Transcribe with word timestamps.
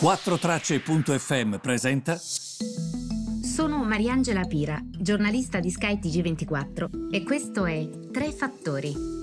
4Tracce.fm 0.00 1.58
presenta 1.58 2.16
Sono 2.16 3.84
Mariangela 3.84 4.44
Pira, 4.46 4.80
giornalista 4.84 5.60
di 5.60 5.70
Sky 5.70 6.00
TG24 6.00 7.10
e 7.12 7.22
questo 7.22 7.66
è 7.66 7.88
Tre 8.10 8.32
Fattori. 8.32 9.20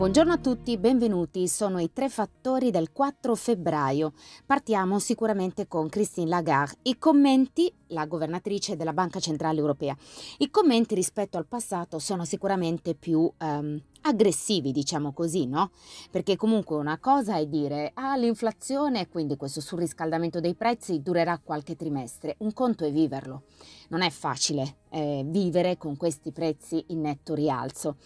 Buongiorno 0.00 0.32
a 0.32 0.38
tutti, 0.38 0.78
benvenuti. 0.78 1.46
Sono 1.46 1.78
i 1.78 1.92
tre 1.92 2.08
fattori 2.08 2.70
del 2.70 2.90
4 2.90 3.34
febbraio. 3.34 4.14
Partiamo 4.46 4.98
sicuramente 4.98 5.68
con 5.68 5.90
Christine 5.90 6.30
Lagarde. 6.30 6.78
I 6.84 6.96
commenti, 6.96 7.70
la 7.88 8.06
governatrice 8.06 8.76
della 8.76 8.94
Banca 8.94 9.20
Centrale 9.20 9.60
Europea, 9.60 9.94
i 10.38 10.50
commenti 10.50 10.94
rispetto 10.94 11.36
al 11.36 11.46
passato 11.46 11.98
sono 11.98 12.24
sicuramente 12.24 12.94
più 12.94 13.30
um, 13.40 13.80
aggressivi, 14.02 14.72
diciamo 14.72 15.12
così, 15.12 15.46
no? 15.46 15.70
Perché 16.10 16.36
comunque 16.36 16.76
una 16.76 16.98
cosa 16.98 17.36
è 17.36 17.46
dire 17.46 17.90
ah 17.94 18.16
l'inflazione, 18.16 19.08
quindi 19.08 19.36
questo 19.36 19.60
surriscaldamento 19.60 20.40
dei 20.40 20.54
prezzi 20.54 21.02
durerà 21.02 21.38
qualche 21.38 21.76
trimestre, 21.76 22.36
un 22.38 22.52
conto 22.52 22.84
è 22.84 22.92
viverlo. 22.92 23.44
Non 23.88 24.02
è 24.02 24.10
facile 24.10 24.76
eh, 24.90 25.22
vivere 25.26 25.76
con 25.76 25.96
questi 25.96 26.32
prezzi 26.32 26.84
in 26.88 27.00
netto 27.00 27.34
rialzo. 27.34 27.96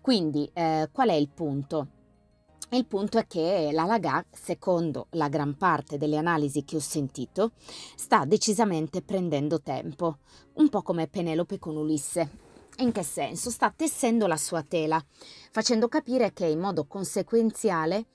Quindi 0.00 0.48
eh, 0.52 0.88
qual 0.92 1.08
è 1.08 1.14
il 1.14 1.28
punto? 1.28 1.88
Il 2.72 2.86
punto 2.86 3.18
è 3.18 3.26
che 3.26 3.70
la 3.72 3.84
Lagarde, 3.84 4.28
secondo 4.30 5.08
la 5.10 5.28
gran 5.28 5.56
parte 5.56 5.98
delle 5.98 6.16
analisi 6.16 6.64
che 6.64 6.76
ho 6.76 6.80
sentito, 6.80 7.50
sta 7.96 8.24
decisamente 8.24 9.02
prendendo 9.02 9.60
tempo, 9.60 10.18
un 10.54 10.68
po' 10.68 10.82
come 10.82 11.08
Penelope 11.08 11.58
con 11.58 11.76
Ulisse. 11.76 12.49
In 12.80 12.92
che 12.92 13.02
senso? 13.02 13.50
Sta 13.50 13.70
tessendo 13.76 14.26
la 14.26 14.38
sua 14.38 14.62
tela, 14.62 15.04
facendo 15.50 15.86
capire 15.86 16.32
che 16.32 16.46
in 16.46 16.58
modo 16.58 16.86
conseguenziale 16.86 18.06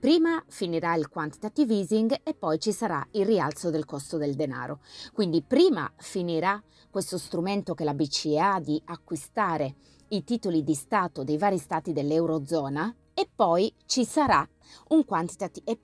prima 0.00 0.42
finirà 0.48 0.94
il 0.94 1.10
quantitative 1.10 1.74
easing 1.74 2.20
e 2.22 2.32
poi 2.32 2.58
ci 2.58 2.72
sarà 2.72 3.06
il 3.12 3.26
rialzo 3.26 3.68
del 3.68 3.84
costo 3.84 4.16
del 4.16 4.34
denaro. 4.34 4.80
Quindi 5.12 5.42
prima 5.42 5.92
finirà 5.98 6.62
questo 6.90 7.18
strumento 7.18 7.74
che 7.74 7.84
la 7.84 7.92
BCE 7.92 8.38
ha 8.38 8.60
di 8.60 8.80
acquistare 8.86 9.74
i 10.08 10.24
titoli 10.24 10.64
di 10.64 10.74
Stato 10.74 11.22
dei 11.22 11.36
vari 11.36 11.58
stati 11.58 11.92
dell'Eurozona 11.92 12.94
e 13.12 13.28
poi 13.32 13.74
ci 13.84 14.06
sarà 14.06 14.46
un 14.88 15.04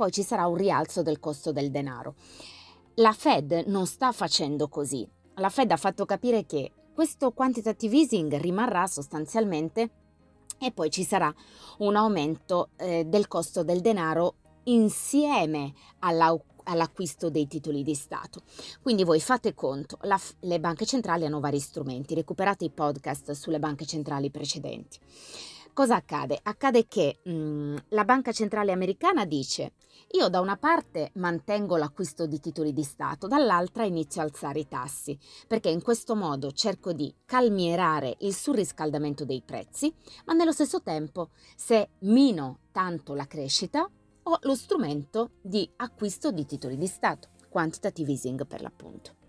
ci 0.09 0.23
sarà 0.23 0.47
un 0.47 0.57
rialzo 0.57 1.03
del 1.03 1.21
costo 1.21 1.53
del 1.53 1.71
denaro. 1.71 2.15
La 2.95 3.13
Fed 3.13 3.65
non 3.67 3.87
sta 3.87 4.13
facendo 4.13 4.69
così. 4.69 5.07
La 5.35 5.51
Fed 5.51 5.71
ha 5.71 5.77
fatto 5.77 6.07
capire 6.07 6.47
che 6.47 6.73
questo 7.01 7.31
quantitative 7.31 7.97
easing 7.97 8.37
rimarrà 8.37 8.87
sostanzialmente 8.87 9.91
e 10.59 10.71
poi 10.71 10.91
ci 10.91 11.03
sarà 11.03 11.35
un 11.79 11.97
aumento 11.97 12.73
eh, 12.77 13.07
del 13.07 13.27
costo 13.27 13.63
del 13.63 13.81
denaro 13.81 14.35
insieme 14.65 15.73
all'acquisto 16.01 17.31
dei 17.31 17.47
titoli 17.47 17.83
di 17.83 17.95
Stato. 17.95 18.43
Quindi 18.83 19.05
voi 19.05 19.19
fate 19.19 19.55
conto, 19.55 19.97
la, 20.03 20.21
le 20.41 20.61
banche 20.61 20.85
centrali 20.85 21.25
hanno 21.25 21.41
vari 21.41 21.59
strumenti, 21.59 22.15
recuperate 22.15 22.67
i 22.67 22.71
podcast 22.71 23.31
sulle 23.31 23.59
banche 23.59 23.87
centrali 23.87 24.31
precedenti. 24.31 24.99
Cosa 25.73 25.97
accade? 25.97 26.39
Accade 26.43 26.87
che 26.89 27.21
mh, 27.23 27.31
mm, 27.31 27.77
la 27.91 28.05
Banca 28.05 28.33
Centrale 28.33 28.73
Americana 28.73 29.25
dice 29.25 29.73
io 30.13 30.29
da 30.29 30.41
una 30.41 30.57
parte 30.57 31.13
mantengo 31.15 31.77
l'acquisto 31.77 32.27
di 32.27 32.41
titoli 32.41 32.73
di 32.73 32.83
Stato, 32.83 33.29
dall'altra 33.29 33.85
inizio 33.85 34.21
a 34.21 34.25
alzare 34.25 34.59
i 34.59 34.69
tassi, 34.69 35.17
perché 35.47 35.69
in 35.69 35.83
questo 35.83 36.17
modo 36.17 36.51
cerco 36.51 36.93
di 36.93 37.15
calmierare 37.25 38.17
il 38.21 38.35
surriscaldamento 38.35 39.25
dei 39.25 39.43
prezzi, 39.45 39.95
ma 40.25 40.33
nello 40.33 40.53
stesso 40.53 40.83
tempo 40.83 41.31
se 41.55 41.91
mino 42.01 42.59
tanto 42.73 43.15
la 43.15 43.27
crescita 43.27 43.89
ho 44.23 44.39
lo 44.43 44.55
strumento 44.57 45.31
di 45.41 45.71
acquisto 45.77 46.33
di 46.33 46.45
titoli 46.45 46.77
di 46.77 46.87
Stato, 46.89 47.29
quantitative 47.49 48.11
easing 48.11 48.47
per 48.47 48.63
l'appunto. 48.63 49.20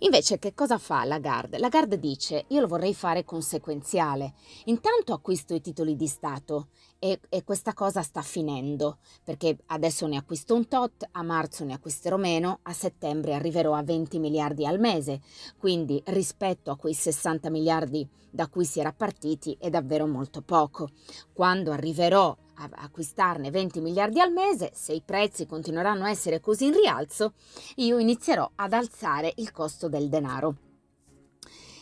Invece 0.00 0.38
che 0.38 0.54
cosa 0.54 0.78
fa 0.78 1.04
Lagarde? 1.04 1.58
Lagarde 1.58 1.98
dice 1.98 2.44
io 2.48 2.60
lo 2.60 2.66
vorrei 2.66 2.94
fare 2.94 3.24
conseguenziale. 3.24 4.34
Intanto 4.64 5.12
acquisto 5.12 5.54
i 5.54 5.60
titoli 5.60 5.94
di 5.96 6.06
Stato 6.06 6.68
e, 6.98 7.20
e, 7.28 7.44
questa 7.44 7.72
cosa 7.74 8.02
sta 8.02 8.22
finendo 8.22 8.98
perché 9.22 9.58
adesso 9.66 10.06
ne 10.06 10.16
acquisto 10.16 10.54
un 10.54 10.66
tot, 10.68 11.06
a 11.12 11.22
marzo 11.22 11.64
ne 11.64 11.74
acquisterò 11.74 12.16
meno, 12.16 12.60
a 12.62 12.72
settembre 12.72 13.34
arriverò 13.34 13.74
a 13.74 13.82
20 13.82 14.18
miliardi 14.18 14.66
al 14.66 14.80
mese. 14.80 15.20
Quindi 15.58 16.02
rispetto 16.06 16.70
a 16.70 16.76
quei 16.76 16.94
60 16.94 17.50
miliardi 17.50 18.08
da 18.30 18.48
cui 18.48 18.64
si 18.64 18.80
era 18.80 18.92
partiti 18.92 19.56
è 19.60 19.70
davvero 19.70 20.06
molto 20.06 20.42
poco. 20.42 20.90
Quando 21.32 21.70
arriverò 21.70 22.36
acquistarne 22.56 23.50
20 23.50 23.80
miliardi 23.80 24.20
al 24.20 24.32
mese, 24.32 24.70
se 24.74 24.92
i 24.92 25.02
prezzi 25.04 25.46
continueranno 25.46 26.04
a 26.04 26.10
essere 26.10 26.40
così 26.40 26.66
in 26.66 26.74
rialzo, 26.74 27.34
io 27.76 27.98
inizierò 27.98 28.50
ad 28.54 28.72
alzare 28.72 29.32
il 29.36 29.52
costo 29.52 29.88
del 29.88 30.08
denaro. 30.08 30.56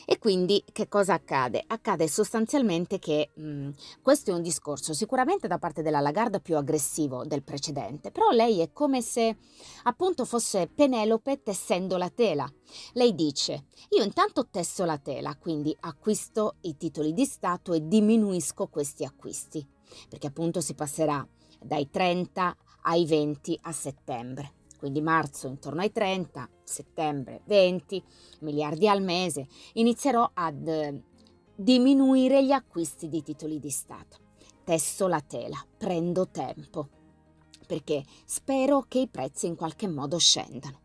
E 0.05 0.19
quindi 0.19 0.63
che 0.73 0.89
cosa 0.89 1.15
accade? 1.15 1.63
Accade 1.67 2.09
sostanzialmente 2.09 2.99
che 2.99 3.31
mh, 3.35 3.43
mm, 3.43 3.71
questo 4.03 4.31
è 4.31 4.35
un 4.35 4.43
discorso 4.43 4.93
sicuramente 4.93 5.47
da 5.47 5.59
parte 5.59 5.83
della 5.83 6.01
Lagarde 6.01 6.41
più 6.41 6.57
aggressivo 6.57 7.25
del 7.25 7.43
precedente, 7.43 8.11
però 8.11 8.31
lei 8.31 8.61
è 8.61 8.73
come 8.73 9.01
se 9.01 9.37
appunto 9.85 10.25
fosse 10.25 10.67
Penelope 10.67 11.43
tessendo 11.43 11.97
la 11.97 12.11
tela. 12.11 12.51
Lei 12.93 13.15
dice, 13.15 13.67
io 13.91 14.03
intanto 14.03 14.49
tesso 14.51 14.85
la 14.85 14.99
tela, 14.99 15.37
quindi 15.37 15.75
acquisto 15.81 16.57
i 16.63 16.77
titoli 16.77 17.13
di 17.13 17.25
Stato 17.25 17.73
e 17.73 17.87
diminuisco 17.87 18.67
questi 18.67 19.05
acquisti 19.05 19.67
perché 20.09 20.27
appunto 20.27 20.61
si 20.61 20.75
passerà 20.75 21.27
dai 21.61 21.89
30 21.91 22.57
ai 22.83 23.07
20 23.07 23.59
a 23.63 23.73
settembre. 23.73 24.55
Quindi 24.79 25.01
marzo 25.01 25.47
intorno 25.47 25.81
ai 25.81 25.93
30, 25.93 26.49
settembre 26.65 27.43
20 27.45 28.03
miliardi 28.41 28.89
al 28.89 29.01
mese. 29.01 29.47
Inizierò 29.75 30.29
ad 30.35 30.67
eh, 30.67 31.03
diminuire 31.55 32.45
gli 32.45 32.51
acquisti 32.51 33.09
di 33.09 33.23
titoli 33.23 33.61
di 33.61 33.71
Stato. 33.71 34.19
Tesso 34.65 35.07
la 35.07 35.21
tela, 35.21 35.65
prendo 35.77 36.29
tempo, 36.29 36.89
perché 37.67 38.05
spero 38.25 38.85
che 38.89 39.01
i 39.01 39.09
prezzi 39.09 39.47
in 39.47 39.55
qualche 39.55 39.87
modo 39.87 40.19
scendano. 40.19 40.81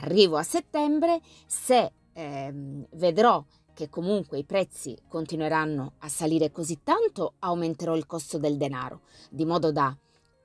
Arrivo 0.00 0.36
a 0.36 0.42
settembre, 0.42 1.20
se 1.46 1.92
eh, 2.12 2.86
vedrò 2.92 3.42
che 3.80 3.88
comunque 3.88 4.36
i 4.36 4.44
prezzi 4.44 4.94
continueranno 5.08 5.94
a 6.00 6.08
salire 6.10 6.52
così 6.52 6.80
tanto, 6.84 7.36
aumenterò 7.38 7.96
il 7.96 8.04
costo 8.04 8.36
del 8.36 8.58
denaro, 8.58 9.00
di 9.30 9.46
modo 9.46 9.72
da 9.72 9.96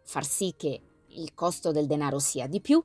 far 0.04 0.24
sì 0.24 0.54
che 0.56 0.82
il 1.08 1.34
costo 1.34 1.72
del 1.72 1.86
denaro 1.86 2.18
sia 2.20 2.48
di 2.48 2.62
più, 2.62 2.82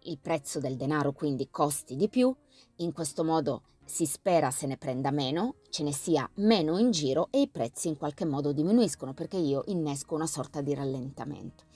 il 0.00 0.18
prezzo 0.18 0.58
del 0.58 0.76
denaro 0.76 1.12
quindi 1.12 1.48
costi 1.48 1.94
di 1.94 2.08
più, 2.08 2.34
in 2.78 2.92
questo 2.92 3.22
modo 3.22 3.62
si 3.84 4.04
spera 4.04 4.50
se 4.50 4.66
ne 4.66 4.76
prenda 4.78 5.12
meno, 5.12 5.54
ce 5.70 5.84
ne 5.84 5.92
sia 5.92 6.28
meno 6.34 6.76
in 6.76 6.90
giro 6.90 7.28
e 7.30 7.42
i 7.42 7.48
prezzi 7.48 7.86
in 7.86 7.96
qualche 7.96 8.24
modo 8.24 8.52
diminuiscono 8.52 9.14
perché 9.14 9.36
io 9.36 9.62
innesco 9.66 10.16
una 10.16 10.26
sorta 10.26 10.60
di 10.60 10.74
rallentamento. 10.74 11.66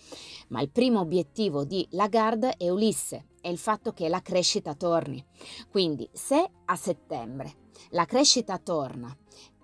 Ma 0.49 0.61
il 0.61 0.71
primo 0.71 0.99
obiettivo 0.99 1.65
di 1.65 1.87
Lagarde 1.91 2.57
è 2.57 2.69
Ulisse, 2.69 3.27
è 3.41 3.47
il 3.47 3.59
fatto 3.59 3.93
che 3.93 4.09
la 4.09 4.21
crescita 4.21 4.75
torni. 4.75 5.25
Quindi 5.71 6.09
se 6.13 6.51
a 6.65 6.75
settembre 6.77 7.61
la 7.91 8.05
crescita 8.05 8.59
torna 8.59 9.15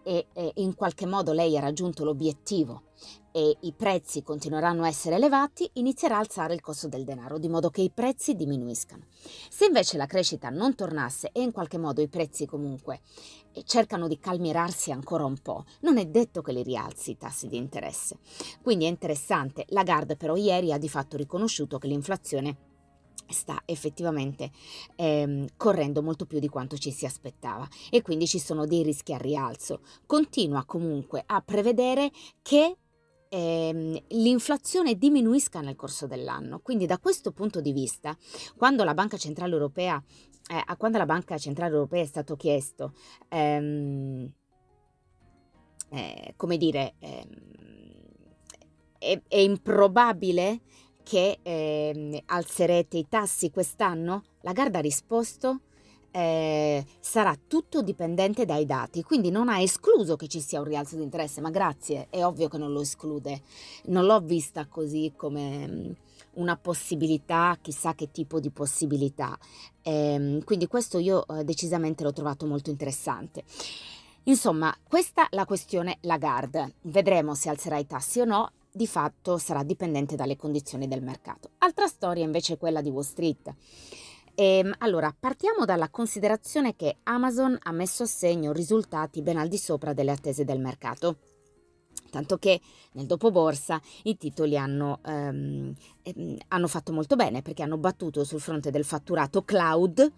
e, 0.02 0.26
e 0.32 0.52
in 0.56 0.74
qualche 0.74 1.06
modo 1.06 1.32
lei 1.32 1.56
ha 1.56 1.60
raggiunto 1.60 2.04
l'obiettivo 2.04 2.82
e 3.30 3.56
i 3.60 3.72
prezzi 3.72 4.22
continueranno 4.22 4.82
a 4.82 4.88
essere 4.88 5.16
elevati, 5.16 5.68
inizierà 5.74 6.16
a 6.16 6.20
alzare 6.20 6.54
il 6.54 6.60
costo 6.60 6.88
del 6.88 7.04
denaro, 7.04 7.38
di 7.38 7.48
modo 7.48 7.70
che 7.70 7.82
i 7.82 7.90
prezzi 7.90 8.34
diminuiscano. 8.34 9.04
Se 9.48 9.66
invece 9.66 9.96
la 9.96 10.06
crescita 10.06 10.48
non 10.48 10.74
tornasse 10.74 11.30
e 11.32 11.42
in 11.42 11.52
qualche 11.52 11.78
modo 11.78 12.00
i 12.00 12.08
prezzi 12.08 12.46
comunque 12.46 13.02
eh, 13.52 13.62
cercano 13.64 14.08
di 14.08 14.18
calmierarsi 14.18 14.90
ancora 14.90 15.24
un 15.24 15.38
po', 15.40 15.64
non 15.82 15.98
è 15.98 16.06
detto 16.06 16.42
che 16.42 16.52
li 16.52 16.62
rialzi 16.62 17.12
i 17.12 17.16
tassi 17.16 17.46
di 17.46 17.56
interesse. 17.56 18.18
Quindi 18.62 18.86
è 18.86 18.88
interessante, 18.88 19.66
Lagarde 19.68 20.16
però 20.16 20.34
ieri 20.34 20.72
ha 20.72 20.78
di 20.78 20.88
fatto 20.88 21.16
riconosciuto 21.16 21.78
che 21.78 21.86
l'inflazione 21.86 22.56
sta 23.28 23.62
effettivamente 23.64 24.50
ehm, 24.96 25.46
correndo 25.56 26.02
molto 26.02 26.26
più 26.26 26.38
di 26.38 26.48
quanto 26.48 26.76
ci 26.76 26.90
si 26.90 27.06
aspettava 27.06 27.66
e 27.90 28.02
quindi 28.02 28.26
ci 28.26 28.38
sono 28.38 28.66
dei 28.66 28.82
rischi 28.82 29.12
a 29.12 29.18
rialzo. 29.18 29.80
Continua 30.06 30.64
comunque 30.64 31.22
a 31.26 31.40
prevedere 31.40 32.10
che 32.42 32.76
ehm, 33.28 33.98
l'inflazione 34.08 34.96
diminuisca 34.96 35.60
nel 35.60 35.76
corso 35.76 36.06
dell'anno. 36.06 36.60
Quindi 36.60 36.86
da 36.86 36.98
questo 36.98 37.32
punto 37.32 37.60
di 37.60 37.72
vista, 37.72 38.16
quando 38.56 38.84
la 38.84 38.94
Banca 38.94 39.16
Centrale 39.16 39.52
Europea, 39.52 40.02
eh, 40.50 40.76
quando 40.76 40.98
la 40.98 41.06
Banca 41.06 41.38
Centrale 41.38 41.74
Europea 41.74 42.02
è 42.02 42.06
stato 42.06 42.36
chiesto, 42.36 42.94
ehm, 43.28 44.32
eh, 45.90 46.34
come 46.36 46.56
dire, 46.56 46.94
ehm, 46.98 47.56
è, 48.98 49.20
è, 49.28 49.36
improbabile 49.36 50.60
che 51.08 51.38
ehm, 51.40 52.18
alzerete 52.26 52.98
i 52.98 53.06
tassi 53.08 53.50
quest'anno? 53.50 54.24
La 54.42 54.52
Garda 54.52 54.78
ha 54.78 54.82
risposto 54.82 55.60
eh, 56.10 56.84
sarà 57.00 57.36
tutto 57.46 57.80
dipendente 57.82 58.44
dai 58.44 58.66
dati, 58.66 59.02
quindi 59.02 59.30
non 59.30 59.48
ha 59.48 59.60
escluso 59.60 60.16
che 60.16 60.26
ci 60.26 60.40
sia 60.40 60.58
un 60.58 60.66
rialzo 60.66 60.96
di 60.96 61.02
interesse, 61.02 61.40
ma 61.40 61.50
grazie, 61.50 62.08
è 62.10 62.24
ovvio 62.24 62.48
che 62.48 62.58
non 62.58 62.72
lo 62.72 62.80
esclude. 62.80 63.42
Non 63.86 64.04
l'ho 64.04 64.20
vista 64.20 64.66
così 64.66 65.12
come 65.16 65.66
mm, 65.66 65.90
una 66.34 66.56
possibilità, 66.56 67.56
chissà 67.60 67.94
che 67.94 68.10
tipo 68.10 68.40
di 68.40 68.50
possibilità. 68.50 69.38
Eh, 69.82 70.40
quindi 70.44 70.66
questo 70.66 70.98
io 70.98 71.26
eh, 71.26 71.44
decisamente 71.44 72.02
l'ho 72.02 72.12
trovato 72.12 72.46
molto 72.46 72.70
interessante. 72.70 73.44
Insomma, 74.24 74.76
questa 74.86 75.28
è 75.28 75.36
la 75.36 75.46
questione 75.46 75.98
Lagarde. 76.02 76.74
Vedremo 76.82 77.34
se 77.34 77.48
alzerà 77.48 77.78
i 77.78 77.86
tassi 77.86 78.20
o 78.20 78.24
no. 78.24 78.50
Di 78.78 78.86
fatto 78.86 79.38
sarà 79.38 79.64
dipendente 79.64 80.14
dalle 80.14 80.36
condizioni 80.36 80.86
del 80.86 81.02
mercato. 81.02 81.50
Altra 81.58 81.88
storia 81.88 82.22
invece 82.22 82.52
è 82.52 82.58
quella 82.58 82.80
di 82.80 82.90
Wall 82.90 83.02
Street. 83.02 83.52
E, 84.36 84.58
ehm, 84.58 84.72
allora, 84.78 85.12
partiamo 85.18 85.64
dalla 85.64 85.88
considerazione 85.88 86.76
che 86.76 86.98
Amazon 87.02 87.58
ha 87.60 87.72
messo 87.72 88.04
a 88.04 88.06
segno 88.06 88.52
risultati 88.52 89.20
ben 89.20 89.36
al 89.36 89.48
di 89.48 89.58
sopra 89.58 89.94
delle 89.94 90.12
attese 90.12 90.44
del 90.44 90.60
mercato. 90.60 91.16
Tanto 92.10 92.38
che 92.38 92.60
nel 92.92 93.06
dopoborsa 93.06 93.80
i 94.04 94.16
titoli 94.16 94.56
hanno, 94.56 95.00
um, 95.04 95.74
hanno, 96.48 96.68
fatto 96.68 96.92
molto 96.92 97.16
bene 97.16 97.42
perché 97.42 97.62
hanno 97.62 97.76
battuto 97.76 98.24
sul 98.24 98.40
fronte 98.40 98.70
del 98.70 98.84
fatturato 98.84 99.42
cloud 99.42 100.12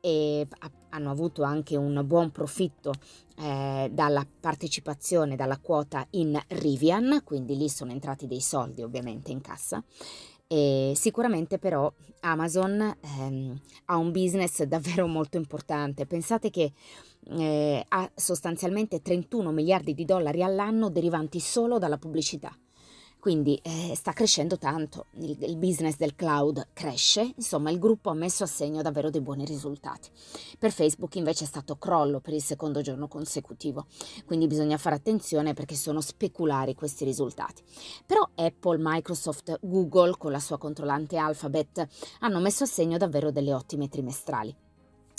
e 0.00 0.46
hanno 0.90 1.10
avuto 1.10 1.42
anche 1.42 1.76
un 1.76 2.02
buon 2.06 2.30
profitto 2.30 2.92
eh, 3.38 3.90
dalla 3.92 4.26
partecipazione, 4.40 5.36
dalla 5.36 5.58
quota 5.58 6.06
in 6.10 6.40
Rivian, 6.48 7.20
quindi 7.24 7.56
lì 7.56 7.68
sono 7.68 7.90
entrati 7.90 8.26
dei 8.26 8.40
soldi 8.40 8.82
ovviamente 8.82 9.30
in 9.30 9.40
cassa 9.40 9.82
e 10.48 10.92
sicuramente 10.94 11.58
però 11.58 11.92
Amazon 12.20 12.96
ehm, 13.00 13.60
ha 13.86 13.96
un 13.96 14.12
business 14.12 14.62
davvero 14.64 15.06
molto 15.06 15.36
importante. 15.36 16.06
Pensate 16.06 16.50
che 16.50 16.72
eh, 17.30 17.84
ha 17.88 18.10
sostanzialmente 18.14 19.02
31 19.02 19.50
miliardi 19.50 19.94
di 19.94 20.04
dollari 20.04 20.42
all'anno 20.42 20.90
derivanti 20.90 21.40
solo 21.40 21.78
dalla 21.78 21.98
pubblicità. 21.98 22.56
Quindi 23.26 23.58
eh, 23.64 23.92
sta 23.96 24.12
crescendo 24.12 24.56
tanto, 24.56 25.06
il, 25.14 25.36
il, 25.40 25.56
business 25.56 25.96
del 25.96 26.14
cloud 26.14 26.68
cresce, 26.72 27.32
insomma 27.34 27.70
il 27.72 27.80
gruppo 27.80 28.08
ha 28.10 28.14
messo 28.14 28.44
a 28.44 28.46
segno 28.46 28.82
davvero 28.82 29.10
dei 29.10 29.20
buoni 29.20 29.44
risultati. 29.44 30.08
Per 30.56 30.70
Facebook 30.70 31.16
invece 31.16 31.42
è 31.42 31.46
stato 31.48 31.74
crollo 31.74 32.20
per 32.20 32.34
il 32.34 32.42
secondo 32.42 32.82
giorno 32.82 33.08
consecutivo, 33.08 33.86
quindi 34.26 34.46
bisogna 34.46 34.76
fare 34.76 34.94
attenzione 34.94 35.54
perché 35.54 35.74
sono 35.74 36.00
speculari 36.00 36.76
questi 36.76 37.04
risultati. 37.04 37.64
Però 38.06 38.28
Apple, 38.36 38.78
Microsoft, 38.78 39.58
Google 39.60 40.14
con 40.16 40.30
la 40.30 40.38
sua 40.38 40.58
controllante 40.58 41.16
Alphabet 41.16 41.84
hanno 42.20 42.38
messo 42.38 42.62
a 42.62 42.68
segno 42.68 42.96
davvero 42.96 43.32
delle 43.32 43.52
ottime 43.52 43.88
trimestrali. 43.88 44.54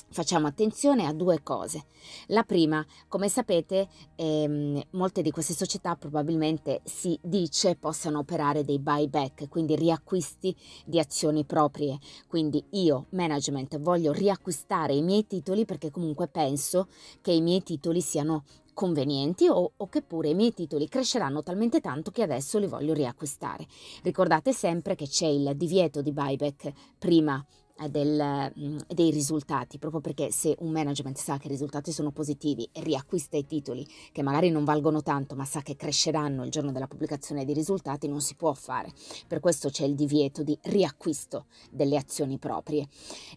Facciamo 0.10 0.48
attenzione 0.48 1.06
a 1.06 1.14
due 1.14 1.44
cose. 1.44 1.84
La 2.28 2.44
prima, 2.44 2.84
come 3.10 3.28
sapete, 3.28 3.88
ehm, 4.16 4.82
molte 4.92 5.22
di 5.22 5.32
queste 5.32 5.54
società 5.54 5.96
probabilmente 5.96 6.80
si 6.86 7.20
dice 7.22 7.76
possano 7.76 8.20
operare 8.20 8.64
dei 8.64 8.80
buyback, 8.80 9.50
quindi 9.50 9.76
riacquisti 9.76 10.56
di 10.86 10.98
azioni 10.98 11.44
proprie. 11.44 12.00
Quindi 12.26 12.64
io, 12.72 13.08
management, 13.10 13.80
voglio 13.80 14.14
riacquistare 14.14 14.94
i 14.94 15.02
miei 15.02 15.28
titoli 15.28 15.66
perché 15.66 15.92
comunque 15.92 16.30
penso 16.30 16.88
che 17.22 17.34
i 17.34 17.42
miei 17.42 17.62
titoli 17.62 18.00
siano 18.00 18.46
convenienti 18.74 19.48
o, 19.50 19.74
o, 19.76 19.90
che 19.90 20.04
pure 20.04 20.30
i 20.30 20.36
miei 20.36 20.54
titoli 20.54 20.88
cresceranno 20.88 21.44
talmente 21.44 21.82
tanto 21.82 22.12
che 22.12 22.22
adesso 22.22 22.60
li 22.60 22.68
voglio 22.68 22.94
riacquistare. 22.94 23.68
Ricordate 24.04 24.54
sempre 24.54 24.96
che 24.96 25.08
c'è 25.08 25.26
il 25.26 25.52
divieto 25.56 26.02
di 26.02 26.14
buyback 26.14 26.72
prima 26.98 27.44
del, 27.90 28.52
mm, 28.60 28.78
dei 28.88 29.12
risultati, 29.12 29.78
proprio 29.78 30.02
perché 30.02 30.32
se 30.32 30.56
un 30.60 30.72
management 30.72 31.18
sa 31.18 31.38
che 31.38 31.48
i 31.48 31.52
risultati 31.52 31.92
sono 31.92 32.12
positivi 32.12 32.68
e 32.72 32.82
riacquista 32.82 33.38
i 33.38 33.46
titoli 33.46 33.88
che 34.12 34.24
magari 34.24 34.50
non 34.50 34.64
valgono 34.64 35.04
tanto 35.04 35.36
ma 35.36 35.46
sa 35.46 35.62
che 35.62 35.76
cresceranno 35.76 36.44
il 36.44 36.52
giorno 36.52 36.72
della 36.72 36.88
pubblicazione 36.88 37.46
dei 37.46 37.54
risultati, 37.54 38.08
non 38.08 38.22
si 38.22 38.36
può 38.36 38.54
fare. 38.54 38.92
Per 39.28 39.40
questo 39.40 39.70
c'è 39.70 39.86
il 39.86 39.96
divieto 39.96 40.42
di 40.42 40.58
riacquisto 40.64 41.46
delle 41.70 41.98
azioni 41.98 42.38
proprie. 42.38 42.88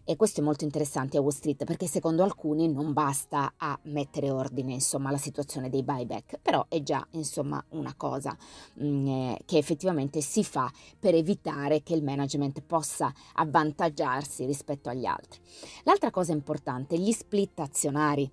E 0.05 0.17
questo 0.17 0.41
è 0.41 0.45
molto 0.45 0.65
interessante 0.65 1.19
a 1.19 1.21
Wall 1.21 1.31
Street 1.33 1.65
perché 1.65 1.87
secondo 1.87 2.23
alcuni 2.23 2.69
non 2.73 2.93
basta 2.93 3.53
a 3.57 3.79
mettere 3.83 4.31
ordine 4.31 4.73
insomma 4.73 5.09
alla 5.09 5.19
situazione 5.19 5.69
dei 5.69 5.83
buyback, 5.83 6.39
però 6.41 6.65
è 6.69 6.83
già 6.83 7.07
insomma 7.13 7.63
una 7.71 7.95
cosa 7.97 8.37
mh, 8.75 8.87
mm, 8.87 9.07
eh, 9.07 9.39
che 9.45 9.59
effettivamente 9.59 10.21
si 10.21 10.45
fa 10.45 10.71
per 10.99 11.15
evitare 11.15 11.83
che 11.83 11.95
il 11.95 12.03
management 12.03 12.63
possa 12.63 13.13
avvantaggiarsi 13.35 14.30
diversi 14.31 14.45
rispetto 14.45 14.89
agli 14.89 15.05
altri. 15.05 15.41
L'altra 15.83 16.11
cosa 16.11 16.33
importante, 16.33 16.99
gli 16.99 17.13
split 17.13 17.59
azionari 17.59 18.31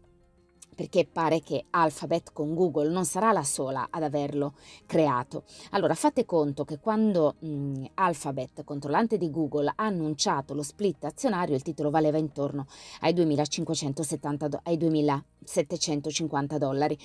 perché 0.77 1.07
pare 1.11 1.41
che 1.41 1.65
Alphabet 1.71 2.31
con 2.33 2.53
Google 2.53 2.91
non 2.91 3.03
sarà 3.03 3.31
la 3.31 3.43
sola 3.43 3.87
ad 3.89 4.03
averlo 4.03 4.53
creato. 4.85 5.45
Allora 5.71 5.95
fate 5.95 6.23
conto 6.23 6.65
che 6.65 6.77
quando 6.77 7.33
mh, 7.39 7.85
Alphabet, 7.95 8.63
controllante 8.63 9.17
di 9.17 9.31
Google, 9.31 9.69
ha 9.69 9.85
annunciato 9.85 10.53
lo 10.53 10.61
split 10.61 11.05
azionario, 11.05 11.55
il 11.55 11.63
titolo 11.63 11.89
valeva 11.89 12.19
intorno 12.19 12.67
ai 12.99 13.15
2.570 13.15 14.59
ai 14.61 14.77
2.750 14.77 16.57
dollari. 16.57 16.95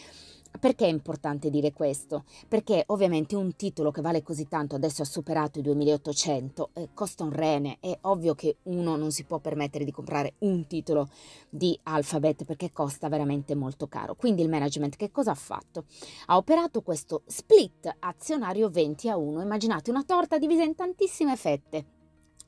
Perché 0.59 0.85
è 0.85 0.89
importante 0.89 1.51
dire 1.51 1.73
questo? 1.73 2.25
Perché 2.47 2.85
ovviamente 2.89 3.35
un 3.35 3.57
titolo 3.57 3.91
che 3.91 4.01
vale 4.01 4.23
così 4.23 4.47
tanto, 4.47 4.75
adesso 4.77 5.03
ha 5.03 5.07
superato 5.07 5.59
i 5.59 5.63
2800, 5.63 6.71
eh, 6.75 6.89
costa 6.95 7.25
un 7.25 7.33
rene, 7.33 7.79
è 7.81 7.97
ovvio 8.03 8.35
che 8.35 8.59
uno 8.65 8.97
non 8.97 9.11
si 9.11 9.25
può 9.25 9.39
permettere 9.39 9.85
di 9.85 9.91
comprare 9.91 10.35
un 10.41 10.67
titolo 10.67 11.09
di 11.49 11.79
Alphabet 11.85 12.45
perché 12.45 12.71
costa 12.71 13.09
veramente 13.09 13.55
molto 13.55 13.89
caro. 13.89 14.15
Quindi 14.15 14.43
il 14.43 14.49
management 14.49 14.97
che 14.97 15.11
cosa 15.11 15.33
ha 15.33 15.37
fatto? 15.37 15.85
Ha 16.27 16.37
operato 16.37 16.83
questo 16.83 17.23
split 17.27 17.97
azionario 17.99 18.69
20 18.69 19.09
a 19.09 19.17
1, 19.17 19.43
immaginate 19.43 19.91
una 19.91 20.05
torta 20.05 20.39
divisa 20.39 20.63
in 20.63 20.75
tantissime 20.75 21.37
fette. 21.37 22.01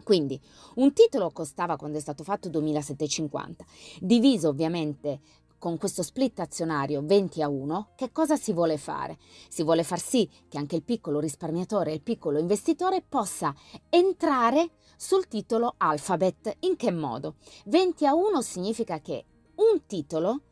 Quindi 0.05 0.39
un 0.77 0.93
titolo 0.93 1.31
costava 1.31 1.77
quando 1.77 1.97
è 1.97 2.01
stato 2.01 2.23
fatto 2.23 2.51
2750, 2.51 3.65
diviso 4.01 4.51
ovviamente 4.51 5.21
con 5.65 5.79
questo 5.79 6.03
split 6.03 6.41
azionario 6.41 7.01
20 7.03 7.41
a 7.41 7.49
1, 7.49 7.93
che 7.97 8.13
cosa 8.13 8.37
si 8.37 8.53
vuole 8.53 8.77
fare? 8.77 9.17
Si 9.49 9.63
vuole 9.63 9.83
far 9.83 9.99
sì 9.99 10.29
che 10.47 10.59
anche 10.59 10.77
il 10.77 10.83
piccolo 10.83 11.21
risparmiatore 11.21 11.91
e 11.91 11.95
il 11.95 12.03
piccolo 12.03 12.39
investitore 12.39 13.01
possa 13.01 13.55
entrare 13.89 14.73
sul 14.95 15.27
titolo 15.27 15.73
Alphabet. 15.79 16.57
In 16.61 16.77
che 16.77 16.91
modo? 16.91 17.37
20 17.65 18.05
a 18.05 18.13
1 18.15 18.43
significa 18.43 19.01
che 19.01 19.25
un 19.55 19.87
titolo 19.87 20.43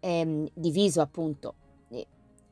ehm, 0.00 0.48
diviso 0.54 1.02
appunto 1.02 1.54
eh, 1.90 2.06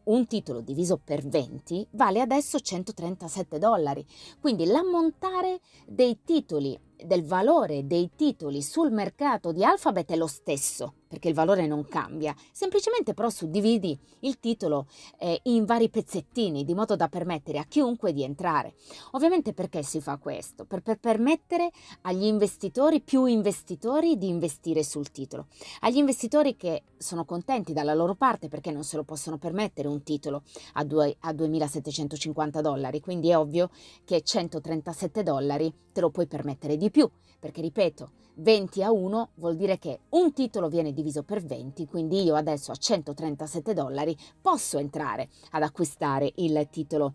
un 0.04 0.26
titolo 0.26 0.60
diviso 0.60 1.00
per 1.02 1.26
20 1.26 1.88
vale 1.92 2.20
adesso 2.20 2.60
137 2.60 3.58
dollari. 3.58 4.04
Quindi 4.38 4.66
l'ammontare 4.66 5.60
dei 5.86 6.18
titoli, 6.22 6.78
del 7.02 7.24
valore 7.24 7.86
dei 7.86 8.10
titoli 8.14 8.60
sul 8.60 8.92
mercato 8.92 9.52
di 9.52 9.64
Alphabet 9.64 10.10
è 10.12 10.16
lo 10.16 10.26
stesso 10.26 10.96
perché 11.10 11.26
il 11.26 11.34
valore 11.34 11.66
non 11.66 11.86
cambia, 11.86 12.36
semplicemente 12.52 13.14
però 13.14 13.28
suddividi 13.30 13.98
il 14.20 14.38
titolo 14.38 14.86
eh, 15.18 15.40
in 15.44 15.64
vari 15.64 15.88
pezzettini 15.88 16.64
di 16.64 16.72
modo 16.72 16.94
da 16.94 17.08
permettere 17.08 17.58
a 17.58 17.64
chiunque 17.64 18.12
di 18.12 18.22
entrare. 18.22 18.74
Ovviamente 19.10 19.52
perché 19.52 19.82
si 19.82 20.00
fa 20.00 20.18
questo? 20.18 20.64
Per, 20.66 20.82
per 20.82 21.00
permettere 21.00 21.72
agli 22.02 22.22
investitori, 22.22 23.00
più 23.00 23.24
investitori, 23.24 24.18
di 24.18 24.28
investire 24.28 24.84
sul 24.84 25.10
titolo. 25.10 25.48
Agli 25.80 25.96
investitori 25.96 26.56
che 26.56 26.84
sono 26.96 27.24
contenti 27.24 27.72
dalla 27.72 27.94
loro 27.94 28.14
parte 28.14 28.46
perché 28.46 28.70
non 28.70 28.84
se 28.84 28.94
lo 28.94 29.02
possono 29.02 29.36
permettere 29.36 29.88
un 29.88 30.04
titolo 30.04 30.44
a, 30.74 30.84
due, 30.84 31.16
a 31.22 31.32
2.750 31.32 32.60
dollari, 32.60 33.00
quindi 33.00 33.30
è 33.30 33.36
ovvio 33.36 33.70
che 34.04 34.22
137 34.22 35.24
dollari 35.24 35.74
te 35.92 36.00
lo 36.00 36.10
puoi 36.10 36.28
permettere 36.28 36.76
di 36.76 36.88
più, 36.88 37.10
perché 37.40 37.60
ripeto, 37.60 38.10
20 38.40 38.82
a 38.82 38.90
1 38.90 39.30
vuol 39.34 39.56
dire 39.56 39.78
che 39.78 40.00
un 40.10 40.32
titolo 40.32 40.68
viene 40.68 40.92
diviso 41.00 41.22
per 41.22 41.42
20, 41.42 41.86
quindi 41.86 42.22
io 42.22 42.34
adesso 42.34 42.70
a 42.70 42.76
137 42.76 43.74
dollari 43.74 44.16
posso 44.40 44.78
entrare 44.78 45.28
ad 45.50 45.62
acquistare 45.62 46.32
il 46.36 46.68
titolo 46.70 47.14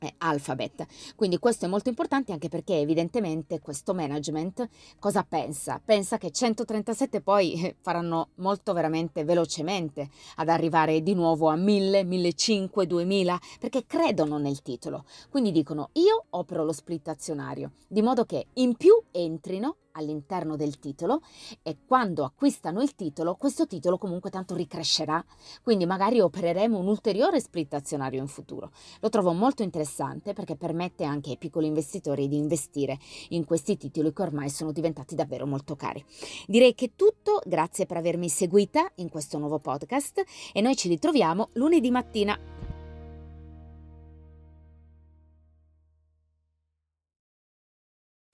è 0.00 0.14
Alphabet. 0.18 0.86
Quindi 1.14 1.38
questo 1.38 1.66
è 1.66 1.68
molto 1.68 1.90
importante 1.90 2.32
anche 2.32 2.48
perché 2.48 2.78
evidentemente 2.78 3.60
questo 3.60 3.92
management 3.92 4.68
cosa 4.98 5.22
pensa? 5.22 5.80
Pensa 5.84 6.16
che 6.16 6.30
137 6.30 7.20
poi 7.20 7.52
eh, 7.52 7.76
faranno 7.80 8.30
molto 8.36 8.72
veramente 8.72 9.24
velocemente 9.24 10.08
ad 10.36 10.48
arrivare 10.48 11.02
di 11.02 11.14
nuovo 11.14 11.48
a 11.48 11.56
1000, 11.56 12.04
1500, 12.04 12.84
2000 12.86 13.38
perché 13.60 13.84
credono 13.86 14.38
nel 14.38 14.62
titolo. 14.62 15.04
Quindi 15.28 15.52
dicono 15.52 15.90
io 15.92 16.24
opero 16.30 16.64
lo 16.64 16.72
split 16.72 17.08
azionario 17.08 17.72
di 17.86 18.02
modo 18.02 18.24
che 18.24 18.46
in 18.54 18.76
più 18.76 18.94
entrino 19.10 19.76
all'interno 19.92 20.56
del 20.56 20.78
titolo 20.78 21.22
e 21.62 21.78
quando 21.86 22.24
acquistano 22.24 22.82
il 22.82 22.94
titolo, 22.94 23.34
questo 23.34 23.66
titolo 23.66 23.98
comunque 23.98 24.30
tanto 24.30 24.54
ricrescerà, 24.54 25.24
quindi 25.62 25.86
magari 25.86 26.20
opereremo 26.20 26.78
un 26.78 26.86
ulteriore 26.86 27.40
split 27.40 27.74
azionario 27.74 28.20
in 28.20 28.28
futuro. 28.28 28.70
Lo 29.00 29.08
trovo 29.08 29.32
molto 29.32 29.62
interessante 29.62 30.32
perché 30.32 30.56
permette 30.56 31.04
anche 31.04 31.30
ai 31.30 31.38
piccoli 31.38 31.66
investitori 31.66 32.28
di 32.28 32.36
investire 32.36 32.98
in 33.30 33.44
questi 33.44 33.76
titoli 33.76 34.12
che 34.12 34.22
ormai 34.22 34.50
sono 34.50 34.72
diventati 34.72 35.14
davvero 35.14 35.46
molto 35.46 35.76
cari. 35.76 36.04
Direi 36.46 36.74
che 36.74 36.86
è 36.86 36.90
tutto, 36.96 37.40
grazie 37.44 37.86
per 37.86 37.96
avermi 37.96 38.28
seguita 38.28 38.90
in 38.96 39.08
questo 39.08 39.38
nuovo 39.38 39.58
podcast 39.58 40.22
e 40.52 40.60
noi 40.60 40.76
ci 40.76 40.88
ritroviamo 40.88 41.48
lunedì 41.54 41.90
mattina. 41.90 42.69